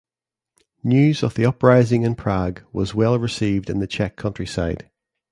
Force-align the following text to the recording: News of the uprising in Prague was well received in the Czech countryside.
News 0.83 1.21
of 1.21 1.35
the 1.35 1.45
uprising 1.45 2.01
in 2.01 2.15
Prague 2.15 2.63
was 2.73 2.95
well 2.95 3.19
received 3.19 3.69
in 3.69 3.77
the 3.81 3.85
Czech 3.85 4.15
countryside. 4.15 4.89